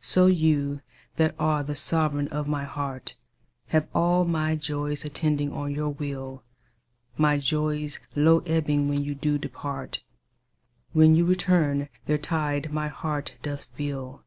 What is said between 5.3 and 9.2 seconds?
on your will; My joys low ebbing when you